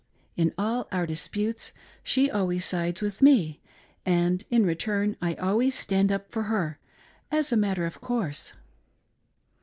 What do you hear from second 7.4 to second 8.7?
a matter of course.